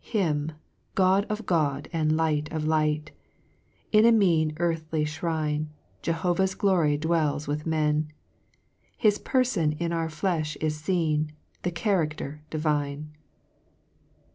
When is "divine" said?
12.49-13.13